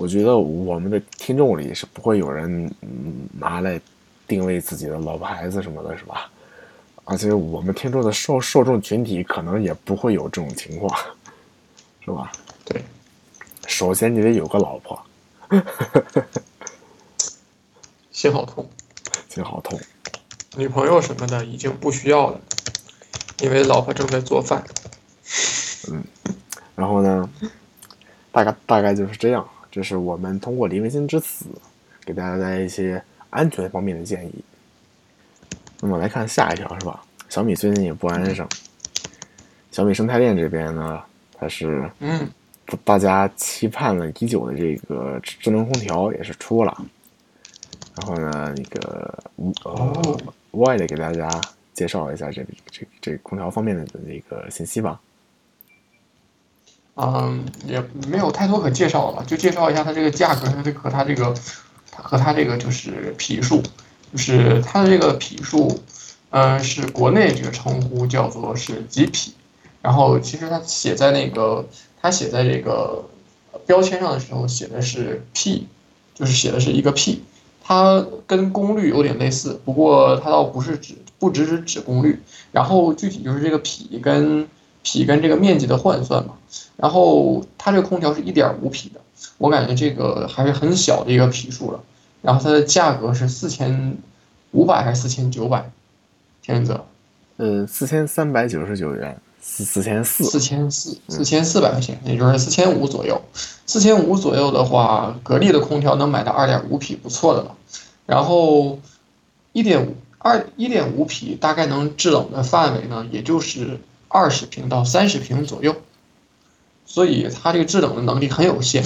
[0.00, 3.78] 我觉得我们的听众里是不会有人嗯拿来
[4.26, 6.30] 定位自己的老婆孩子什么的，是吧？
[7.04, 10.98] 而且我们听众的受受众群体可能也不会有这种情况，
[12.02, 12.32] 是吧？
[12.64, 12.82] 对，
[13.66, 14.98] 首先你得有个老婆，
[18.10, 18.66] 心好痛，
[19.28, 19.78] 心好痛。
[20.56, 22.40] 女朋友什么的已经不需要了，
[23.42, 24.64] 因为老婆正在做饭。
[25.90, 26.02] 嗯
[26.74, 27.28] 然后呢，
[28.32, 29.46] 大概大概就是这样。
[29.70, 31.46] 这是我们通过林文新之死
[32.04, 34.34] 给大家带来一些安全方面的建议。
[35.80, 37.02] 那么来看下一条是吧？
[37.28, 38.46] 小米最近也不安生。
[39.70, 41.00] 小米生态链这边呢，
[41.38, 42.28] 它是嗯，
[42.84, 46.76] 大家期盼了已久的这个智智能空调也是出了。
[47.96, 51.30] 然后呢，那个呃哦 Y 的给大家
[51.72, 55.00] 介绍一下这这这空调方面的那个信息吧。
[57.02, 61.34] 嗯，也没有太多可介绍的了，就介绍一下它这个价格，它这和它这个，
[61.96, 63.62] 和它这个就是匹数，
[64.12, 65.80] 就是它的这个匹数，
[66.28, 69.32] 嗯，是国内这个称呼叫做是几匹，
[69.80, 71.66] 然后其实它写在那个
[72.02, 73.08] 它写在这个
[73.66, 75.68] 标签上的时候写的是 P，
[76.14, 77.22] 就是写的是一个 P，
[77.62, 82.20] 它跟功率有点类似，不过它倒不是指不只是指功率，
[82.52, 84.46] 然后具体就是这个匹跟
[84.82, 86.34] 匹跟这个面积的换算嘛。
[86.76, 89.00] 然后它这个空调是一点五匹的，
[89.38, 91.80] 我感觉这个还是很小的一个匹数了。
[92.22, 93.98] 然后它的价格是四千
[94.52, 95.70] 五百还是四千九百？
[96.42, 96.86] 天泽，
[97.36, 103.20] 呃，四千三百九十九元，四四千四，四千四四千四百块钱，也就是四千五左右。
[103.66, 107.54] 四千五左右的话，格力的空调能买到二点五匹，不错的了。
[108.06, 108.78] 然后
[109.52, 113.78] 一点五二一点五匹大概能制冷的范围呢，也就是
[114.10, 115.74] 二十平到三十平左右。
[116.84, 118.82] 所以它这个制冷的能力很有限，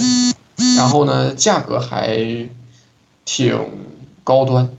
[0.77, 2.47] 然后呢，价格还
[3.25, 3.59] 挺
[4.23, 4.69] 高端，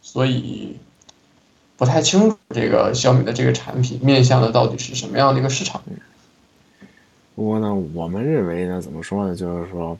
[0.00, 0.76] 所以
[1.76, 5.82] 不太清楚这个小米的这个产品面向的到底是什么样的一个市场。
[7.34, 9.98] 不过呢，我们认为呢，怎么说呢，就是说，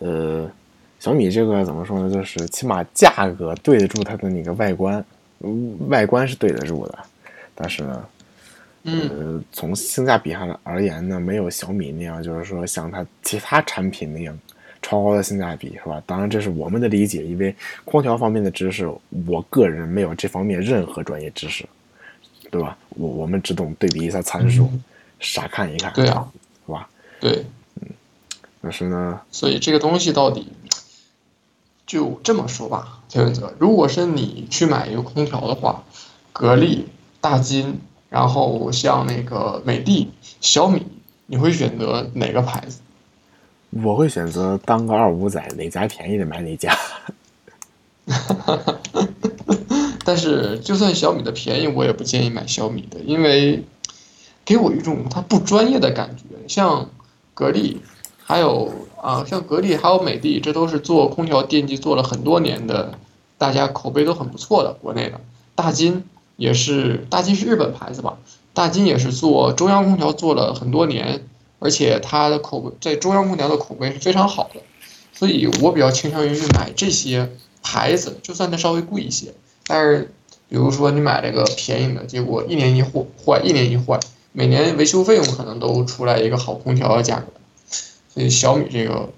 [0.00, 0.50] 呃，
[0.98, 5.04] 小米这个怎么说呢，就是起码价格对得住它的那个外观，
[5.88, 6.98] 外观是对得住的，
[7.54, 8.04] 但是呢，
[9.10, 14.38] 呃，从性价比上而言呢，没有小米那样，就是说像它其他产品那样
[14.82, 16.02] 超高的性价比，是吧？
[16.06, 18.88] 当然这是我们的理解，因为空调方面的知识，
[19.26, 21.64] 我个人没有这方面任何专业知识，
[22.50, 22.76] 对吧？
[22.90, 24.70] 我我们只懂对比一下参数，
[25.18, 26.30] 傻看一看，对啊，
[26.66, 26.88] 是吧？
[27.20, 27.44] 对，
[27.80, 27.88] 嗯
[28.60, 30.48] 但是呢，所以这个东西到底
[31.86, 35.84] 就这么说吧，田文泽，如果是你去买一个空调的话，
[36.32, 36.86] 格力、
[37.20, 40.08] 大金，然后像那个美的、
[40.40, 40.86] 小米，
[41.26, 42.80] 你会选择哪个牌子？
[43.70, 46.74] 我会选择当个二五仔，哪家便宜的买哪家。
[50.04, 53.62] 但是就算小米的便宜，我也不建议买小米的，因为
[54.46, 56.22] 给我一种它不专业的感觉。
[56.48, 56.88] 像
[57.34, 57.82] 格力，
[58.24, 62.98] 还有啊，像格力还有美的，这都是做空调电机做了很多年的，
[63.36, 65.20] 大家口碑都很不错的国内的。
[65.54, 66.04] 大金
[66.38, 68.16] 也是，大金是日本牌子吧？
[68.54, 71.26] 大金也是做中央空调做了很多年，
[71.58, 74.60] 而且它的口碑在中央空调的口碑是非常好的，
[75.12, 77.28] 所以我比较倾向于去买这些
[77.60, 79.34] 牌子，就算它稍微贵一些。
[79.66, 80.14] 但是，
[80.48, 83.98] 比如说你买了个便宜的，结果一年一坏，坏一年一坏，
[84.30, 87.26] 每年维修费用可能都出来一个好空调的价格。
[88.14, 89.10] 所以小米这个，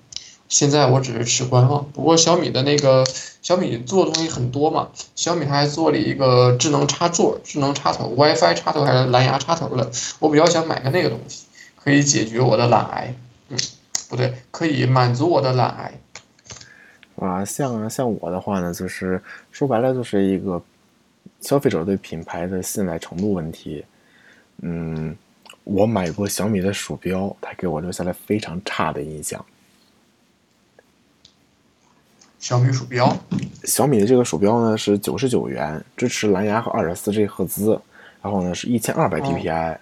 [0.48, 1.86] 现在我只是持观望。
[1.92, 3.04] 不过小米的那个
[3.50, 13.12] 小米做的东西很多嘛，小米它还做了一个智能插座、智能插头、WiFi 插头还是蓝牙插头的，我比较想买个那个东西，可以解决我的懒癌。
[13.48, 13.58] 嗯，
[14.08, 15.92] 不对，可以满足我的懒癌。
[17.16, 20.62] 啊，像啊像我的话呢，就是说白了就是一个
[21.40, 23.84] 消费者对品牌的信赖程度问题。
[24.62, 25.16] 嗯，
[25.64, 29.44] 我买过小米的鼠标，它给我留下了非常差的印象。
[32.40, 33.14] 小米鼠标，
[33.64, 37.78] 小米的这个鼠标呢是九十九元，支持蓝牙和二点四 G 赫兹，
[38.22, 39.76] 然后呢是一千二百 DPI。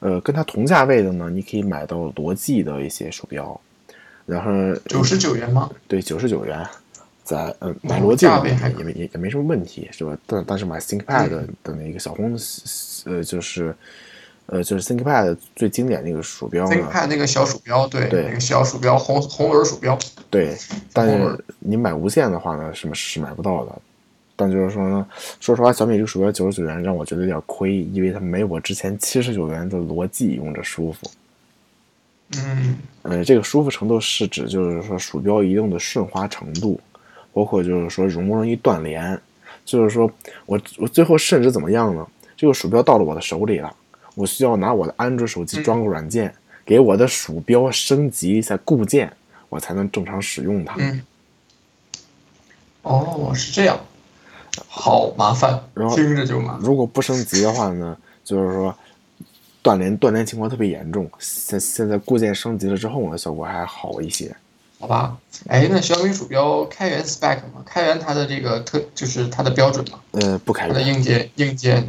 [0.00, 3.60] 呃，跟它同价位的呢，你可以买到罗技的一些鼠标，
[4.24, 4.50] 然后
[4.86, 5.70] 九十九元吗？
[5.86, 6.66] 对，九十九元，
[7.22, 10.16] 在嗯买哦罗技也没也也没什么问题，是吧？
[10.26, 11.28] 但但是买 ThinkPad
[11.62, 12.34] 的那个小红，
[13.04, 13.76] 呃，就是
[14.52, 19.96] 呃就是 ThinkPad 最经典那个鼠标呢，ThinkPad 那个小鼠标，对，对那个小鼠标，红红轮鼠标，
[20.28, 20.56] 对，
[20.92, 23.72] 但是你买无线的话呢，是是买不到的。
[24.34, 25.06] 但就是说呢，
[25.38, 31.10] 说实话，小米这个鼠标九十九元让我觉得有点亏，因为它没我之前七十九元的罗技用着舒服。
[32.38, 36.80] 嗯呃，这个舒服程度是指就是说鼠标移动的顺滑程度，
[37.32, 39.20] 包括就是说容不容易断连。
[39.64, 40.10] 就是说
[40.46, 42.06] 我我最后甚至怎么样呢？
[42.34, 43.70] 这个鼠标到了我的手里了，
[44.20, 49.10] 我需要拿我的安卓手机装个软件，给我的鼠标升级一下固件，
[49.48, 50.74] 我才能正常使用它。
[50.78, 51.02] 嗯，
[52.82, 53.80] 哦，是这样，
[54.68, 56.60] 好麻烦然，后听着就麻烦。
[56.60, 58.74] 如果不升级的话呢，就是说
[59.62, 61.10] 断连断连情况特别严重。
[61.18, 64.36] 现现在固件升级了之后呢，效果还好一些。
[64.78, 67.62] 好吧，哎，那小米鼠标开源 spec 吗？
[67.64, 70.82] 开源它的这个特就是它的标准吗，呃，不开它的。
[70.82, 71.88] 硬件硬件，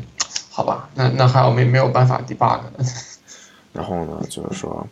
[0.54, 2.86] 好吧，那那还有没没有办法 debug 的？
[3.72, 4.86] 然后呢，就是说，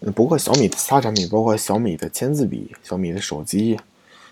[0.00, 3.78] 呃不过小米的其他产品，包括小米的签字笔、小米的手机、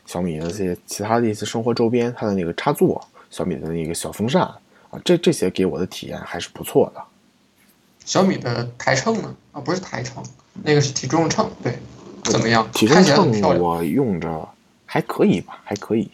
[0.05, 7.01] 小米的这些其他的一些生活周边，它的那个插座、小米的那个小风扇啊，这这些给我的体验还是不错的。
[8.05, 9.35] 小米的台秤呢？
[9.53, 10.21] 啊，不是台秤，
[10.65, 11.79] 那个是体重秤，对，
[12.25, 12.69] 怎么样？
[12.73, 14.49] 体重秤，我用着
[14.85, 16.11] 还可以吧，还可以。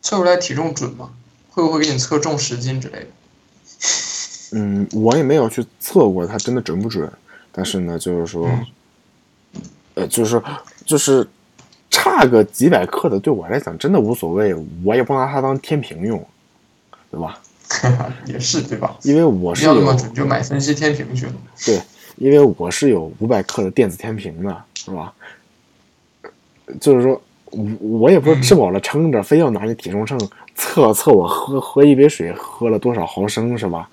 [0.00, 1.10] 测出来体重准吗？
[1.50, 3.06] 会不会给你测重十斤之类的？
[4.52, 7.10] 嗯，我也没有去测过它真的准不准，
[7.50, 8.66] 但是呢，就是说，嗯
[9.94, 10.42] 呃，就是说
[10.84, 11.26] 就是
[11.90, 14.54] 差个几百克的，对我来讲真的无所谓，
[14.84, 16.24] 我也不拿它当天平用，
[17.10, 17.40] 对吧？
[18.26, 18.96] 也是对吧？
[19.02, 21.32] 因为我是要那么准，就买分析天平去了。
[21.64, 21.80] 对，
[22.16, 25.12] 因为我是有五百克的电子天平的，是吧？
[26.80, 30.16] 就是说，我我也不是吃饱了撑着，非要拿那体重秤
[30.54, 33.88] 测测我喝喝一杯水喝了多少毫升，是吧？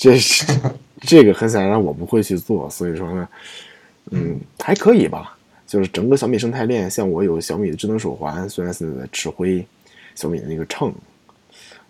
[0.00, 0.46] 这是
[1.02, 3.28] 这个很显然我不会去做，所以说呢，
[4.12, 5.36] 嗯，还可以吧。
[5.66, 9.64] 就是整个小米生态链，像我有小米的智能手环，虽然是在指挥
[10.14, 10.90] 小米的那个秤，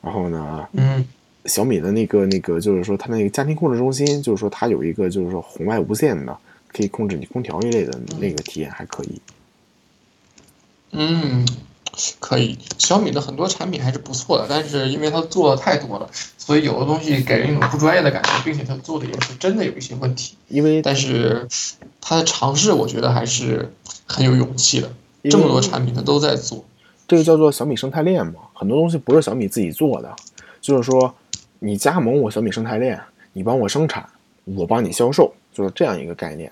[0.03, 1.07] 然后呢，嗯
[1.47, 6.37] 小米的那个那个，就是说它那个家庭控制中心，就是说它有一个就是说红外无线的，
[6.69, 9.21] 可以控制你空调一类的那个体验还可以。
[10.91, 11.47] 嗯，
[12.19, 12.59] 可以。
[12.79, 20.37] 小米的很多产品还是不错的，但是因为它做的太多了，所以有的东西给人一种不专业的感觉，并且它做的也是真的有一些问题。
[20.49, 21.47] 因为但是
[22.01, 23.73] 它的尝试，我觉得还是
[24.07, 24.91] 很有勇气的。
[25.25, 26.65] 这么多产品它都在做，
[27.07, 30.17] 这个叫做小米生态链嘛，很多东西不是小米自己做的，
[30.63, 31.15] 就是说
[31.59, 32.99] 你加盟我小米生态链，
[33.35, 34.09] 你帮我生产，
[34.45, 36.51] 我帮你销售，就是这样一个概念。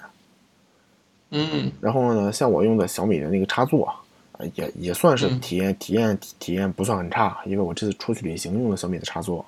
[1.31, 4.08] 嗯然后呢，像我用的小米的那个插座，呃
[4.55, 9.45] 也也算是嗯体验、体验体体验不算很差，因为我这次出去旅行用了小米的插座。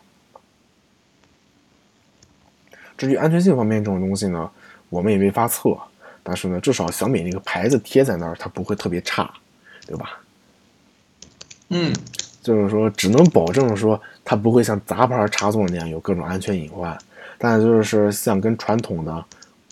[2.99, 4.51] 至于安全性方面这种东西呢，
[4.89, 5.77] 我们也没法测，
[6.23, 9.33] 但是呢，至少小米那个牌子贴在那儿，它不会特别差，
[9.87, 10.21] 对吧？
[11.69, 11.95] 嗯
[12.43, 16.99] 就是说，只能保证说它不会像杂牌插座那样有各种安全隐患，
[17.39, 19.25] 但是就是像跟传统的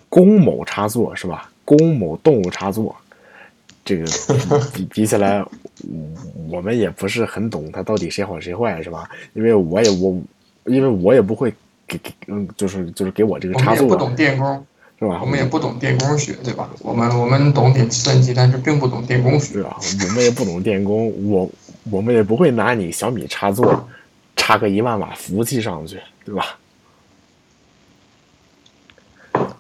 [0.08, 1.50] 公某插座是吧？
[1.64, 2.94] 公某动物插座，
[3.88, 4.04] 这个
[4.74, 5.42] 比比起来，
[6.50, 9.08] 我们也不是很懂它到底谁好谁坏是吧？
[9.32, 10.20] 因为我也我，
[10.66, 11.50] 因为我也不会
[11.86, 14.66] 给给嗯，就是就是给我这个我插座们也不懂电工，
[14.98, 15.18] 是吧？
[15.22, 16.68] 我们也不懂电工学，对吧？
[16.80, 19.54] 我们我们懂点计算机，但是并不懂电工学。
[19.54, 19.78] 对吧？
[19.80, 21.50] 我们也不懂电工，我
[21.90, 23.88] 我们也不会拿你小米插座
[24.36, 26.58] 插个一万瓦服务器上去，对吧？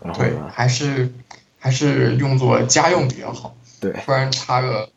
[0.02, 1.10] 然后对，还是
[1.58, 4.88] 还是用作家用比较好，对不然插个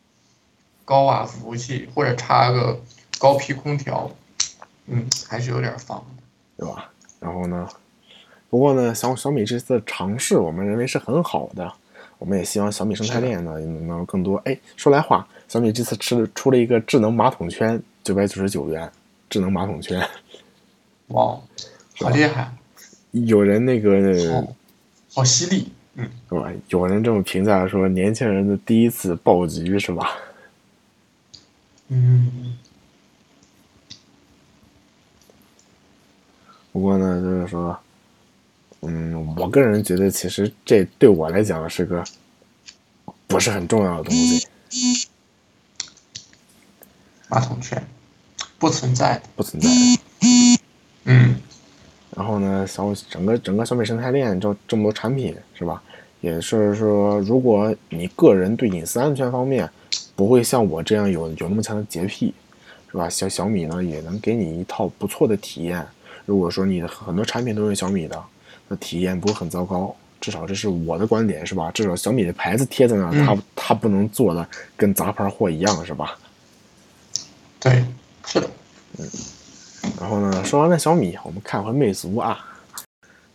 [0.86, 2.80] 高瓦服务器或者插个
[3.20, 4.12] 高批空调，
[4.88, 6.04] 嗯，还是有点放。
[6.58, 6.92] 对吧？
[7.20, 7.68] 然后呢，
[8.50, 11.74] 不过呢，小小米这次的尝试，我们认为是很好的。
[12.20, 14.38] 我们也希望小米生态链呢能有更多。
[14.46, 18.92] 哎，说来话，小米这次吃了出了一个智能马桶圈，九百九十九元，
[19.28, 20.08] 智能马桶圈。
[21.08, 21.40] 哇，
[22.00, 22.54] 好厉害，
[23.10, 24.54] 有人那个好
[25.16, 26.52] 好犀利，嗯，是吧？
[26.70, 30.10] 有人这么评价说，年轻人的第一次爆菊是吧？
[31.90, 32.58] 嗯，
[36.72, 37.78] 不过呢，就是说，
[38.80, 42.02] 嗯，我个人觉得，其实这对我来讲是个
[43.28, 44.48] 不是很重要的东西，
[47.28, 47.86] 马桶圈
[48.58, 50.00] 不存在的，不存在的。
[52.22, 55.82] 嗯，然后呢，个小整个整个小米生态链就这么多产品是吧？
[56.20, 59.68] 也是说，如果你个人对隐私安全方面
[60.16, 62.32] 不会像我这样有有那么强的洁癖，
[62.92, 63.10] 是吧？
[63.10, 65.84] 小小米呢也能给你一套不错的体验。
[66.28, 68.24] 如果说你的很多产品都是小米的，
[68.68, 69.96] 那体验不会很糟糕。
[70.20, 71.72] 至少这是我的观点，是吧？
[71.72, 74.48] 至少小米的牌子贴在那儿，它它不能做的
[74.78, 76.16] 跟杂牌货一样，是吧？
[77.60, 77.84] 对，
[78.28, 78.48] 是的。
[79.00, 79.10] 嗯。
[80.00, 82.46] 然后呢，说完了小米，我们看回魅族啊。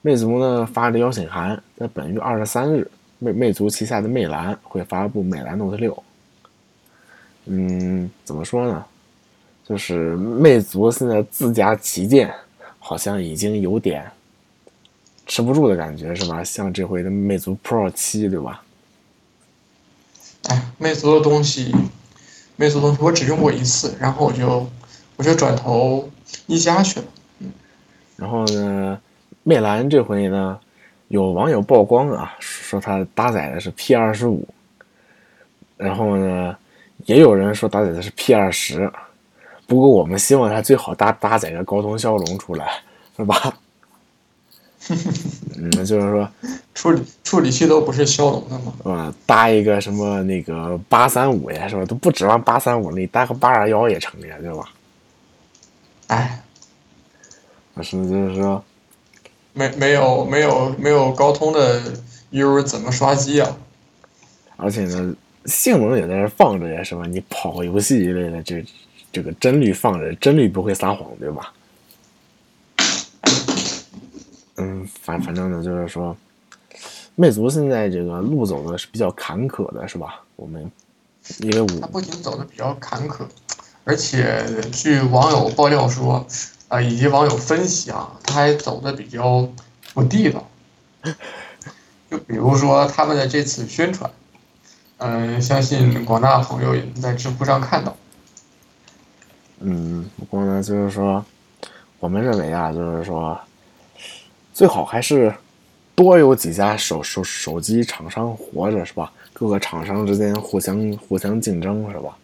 [0.02, 2.88] 魅族呢发了邀请函，在本月二十三日，
[3.18, 6.02] 魅魅族旗下的魅蓝会发布魅蓝 Note 六。
[7.46, 8.84] 嗯，怎么说呢？
[9.68, 12.32] 就是魅族现在自家旗舰，
[12.78, 14.08] 好像已经有点
[15.26, 16.44] 吃不住的感觉，是吧？
[16.44, 18.62] 像这回的魅族 Pro 七，对吧？
[20.44, 21.74] 哎，魅族的东西，
[22.54, 24.70] 魅族东西我只用过一次，然后我就
[25.16, 26.08] 我就转头
[26.46, 27.06] 一家去了。
[27.40, 27.52] 嗯，
[28.16, 28.98] 然后呢？
[29.48, 30.58] 魅蓝这回呢，
[31.06, 34.44] 有网友曝光啊，说它搭载的是 P 二十五，
[35.76, 36.56] 然后呢，
[37.04, 38.90] 也有人说搭载的是 P 二十，
[39.68, 42.82] 不过我们希望它最好搭搭载个高通骁龙出来，
[43.16, 43.56] 是吧？
[45.56, 46.28] 嗯，就是说，
[46.74, 48.72] 处理处理器都不是骁龙的吗？
[48.82, 51.84] 呃，搭一个什么那个八三五呀，是吧？
[51.84, 54.68] 都不指望八三五你搭个八二幺也成呀，对吧？
[56.08, 56.42] 哎，
[57.74, 58.64] 不是，就是说。
[59.52, 61.80] 没没有没有没有高通的
[62.28, 63.56] U 怎么刷机啊？
[64.58, 65.14] 而且呢，
[65.46, 67.06] 性能也在这放着呀，是吧？
[67.06, 68.62] 你跑游戏一类的，这
[69.10, 71.54] 这个帧率放着，帧率不会撒谎，对吧？
[74.56, 76.14] 嗯，反反正呢，就是说，
[77.14, 80.22] 魅族现在这个路走的是比较坎坷的，是吧？
[80.36, 80.70] 我们
[81.40, 83.24] 因为我它不仅走的比较坎坷，
[83.86, 86.26] 而且据网友爆料说。
[86.68, 89.48] 啊，以及网友分析啊，他还走的比较
[89.94, 90.44] 不地道。
[92.10, 94.10] 就比如说他们的这次宣传，
[94.96, 97.96] 嗯，相信广大朋友也能在知乎上看到。
[99.60, 101.24] 嗯，不过呢，就是说，
[102.00, 103.38] 我们认为啊，就是说，
[104.52, 105.32] 最好还是
[105.94, 109.12] 多有几家手手手机厂商活着，是吧？
[109.32, 112.18] 各个厂商之间互相互相竞争，是吧？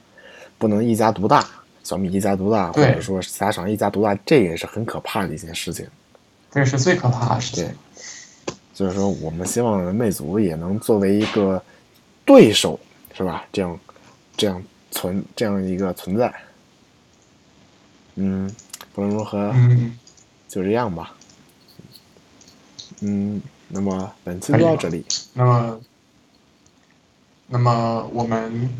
[0.62, 1.44] 不能一家独大。
[1.82, 5.84] 小米一家独大，或者说其他厂一家独大，这也是很可怕的一件事情。
[6.52, 7.68] 这是最可怕的事情。
[8.72, 11.60] 就是说，我们希望魅族也能作为一个
[12.24, 12.78] 对手，
[13.12, 13.44] 是吧？
[13.52, 13.80] 这样，
[14.36, 16.32] 这样存这样一个存在。
[18.14, 18.48] 嗯，
[18.94, 19.52] 不论如何，
[20.48, 21.12] 就这样吧。
[23.00, 25.04] 嗯，那么本期就到这里。
[25.34, 25.80] 那么，
[27.48, 28.70] 那么我们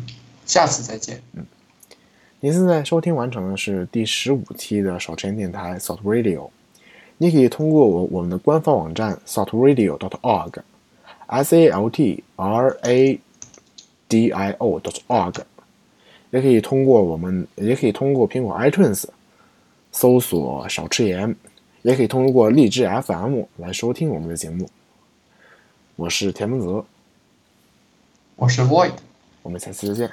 [0.45, 1.21] 下次再见。
[1.33, 1.45] 嗯。
[2.43, 6.49] 您现在收听完成的是第十五期的少晨电台 Salt Radio。
[7.17, 13.17] 你可以通过我我们的官方网站 saltradio.org，s a l t r a
[14.09, 15.35] d i o.org，
[16.31, 19.05] 也可以通过我们也可以通过苹果 iTunes
[19.93, 21.33] 搜索“少吃盐”，
[21.83, 24.69] 也可以通过荔枝 FM 来收听我们的节目。
[25.95, 26.83] 我是田文泽，
[28.35, 28.91] 我是 Void，
[29.43, 30.11] 我们下期再见。